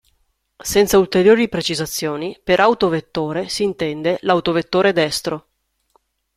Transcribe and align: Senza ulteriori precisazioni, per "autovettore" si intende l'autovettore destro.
Senza 0.57 0.97
ulteriori 0.97 1.47
precisazioni, 1.47 2.35
per 2.43 2.59
"autovettore" 2.59 3.49
si 3.49 3.61
intende 3.61 4.17
l'autovettore 4.23 4.93
destro. 4.93 5.49